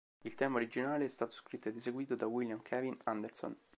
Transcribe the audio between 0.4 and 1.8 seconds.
originale è stato scritto ed